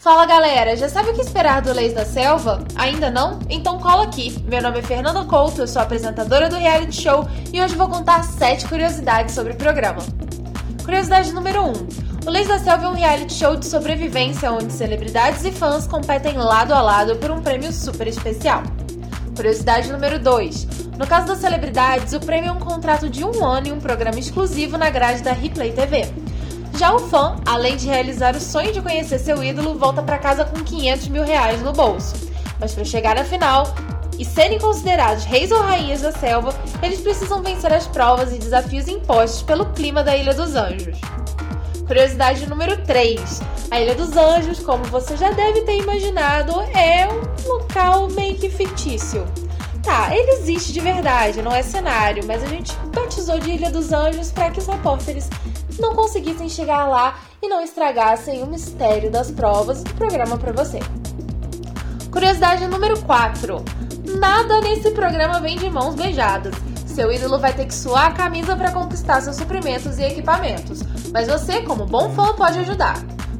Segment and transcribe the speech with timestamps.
[0.00, 2.64] Fala galera, já sabe o que esperar do Leis da Selva?
[2.74, 3.38] Ainda não?
[3.50, 4.34] Então cola aqui.
[4.48, 8.24] Meu nome é Fernanda Couto, eu sou apresentadora do reality show e hoje vou contar
[8.24, 9.98] 7 curiosidades sobre o programa.
[10.82, 11.72] Curiosidade número 1.
[12.26, 16.38] O Leis da Selva é um reality show de sobrevivência onde celebridades e fãs competem
[16.38, 18.62] lado a lado por um prêmio super especial.
[19.36, 20.64] Curiosidade número 2.
[20.96, 24.18] No caso das celebridades, o prêmio é um contrato de um ano e um programa
[24.18, 26.10] exclusivo na grade da Replay TV.
[26.76, 30.44] Já o fã, além de realizar o sonho de conhecer seu ídolo, volta para casa
[30.44, 32.14] com 500 mil reais no bolso.
[32.58, 33.74] Mas para chegar à final
[34.18, 38.88] e serem considerados reis ou rainhas da selva, eles precisam vencer as provas e desafios
[38.88, 40.98] impostos pelo clima da Ilha dos Anjos.
[41.86, 43.40] Curiosidade número 3.
[43.70, 48.48] A Ilha dos Anjos, como você já deve ter imaginado, é um local meio que
[48.48, 49.26] fictício.
[49.82, 53.92] Tá, ele existe de verdade, não é cenário, mas a gente batizou de Ilha dos
[53.92, 55.28] Anjos para que os repórteres
[55.80, 60.78] não conseguissem chegar lá e não estragassem o mistério das provas do programa para você.
[62.10, 63.64] Curiosidade número 4.
[64.18, 66.54] Nada nesse programa vem de mãos beijadas.
[66.86, 70.80] Seu ídolo vai ter que suar a camisa para conquistar seus suprimentos e equipamentos,
[71.12, 72.96] mas você, como bom fã, pode ajudar.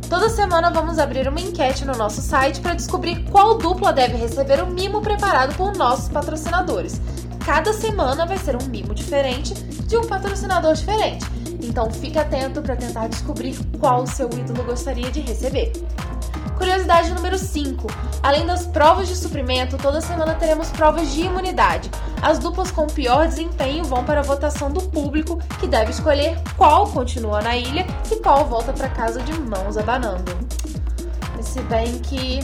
[0.09, 4.63] Toda semana vamos abrir uma enquete no nosso site para descobrir qual dupla deve receber
[4.63, 7.01] o mimo preparado por nossos patrocinadores.
[7.45, 11.27] Cada semana vai ser um mimo diferente de um patrocinador diferente.
[11.63, 15.73] Então fique atento para tentar descobrir qual seu ídolo gostaria de receber.
[16.57, 17.87] Curiosidade número 5.
[18.23, 21.91] Além das provas de suprimento, toda semana teremos provas de imunidade.
[22.21, 26.87] As duplas com pior desempenho vão para a votação do público, que deve escolher qual
[26.89, 30.37] continua na ilha e qual volta para casa de mãos abanando.
[31.41, 32.41] Se bem que.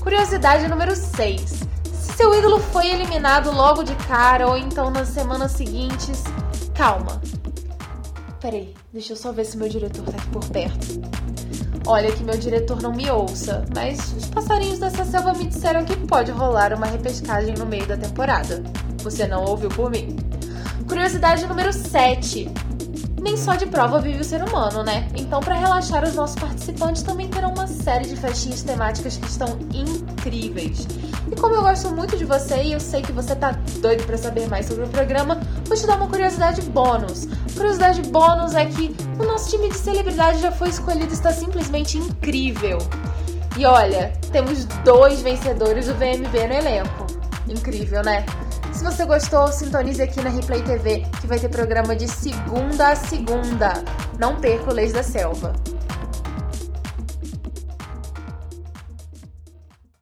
[0.00, 1.40] Curiosidade número 6.
[1.92, 6.22] Se seu ídolo foi eliminado logo de cara ou então nas semanas seguintes,
[6.72, 7.20] calma.
[8.46, 11.02] Peraí, deixa eu só ver se meu diretor tá aqui por perto.
[11.84, 15.96] Olha que meu diretor não me ouça, mas os passarinhos dessa selva me disseram que
[16.06, 18.62] pode rolar uma repescagem no meio da temporada.
[19.02, 20.14] Você não ouviu por mim?
[20.86, 22.48] Curiosidade número 7
[23.20, 25.08] nem só de prova vive o ser humano, né?
[25.16, 29.58] Então, para relaxar, os nossos participantes também terão uma série de festinhas temáticas que estão
[29.72, 30.86] incríveis.
[31.30, 34.16] E como eu gosto muito de você e eu sei que você tá doido para
[34.16, 37.26] saber mais sobre o programa, vou te dar uma curiosidade bônus.
[37.56, 41.98] curiosidade bônus é que o nosso time de celebridade já foi escolhido e está simplesmente
[41.98, 42.78] incrível.
[43.56, 47.15] E olha, temos dois vencedores do VMB no elenco.
[47.48, 48.24] Incrível, né?
[48.72, 52.96] Se você gostou, sintonize aqui na Replay TV, que vai ter programa de segunda a
[52.96, 53.72] segunda.
[54.18, 55.54] Não perca o Leis da Selva.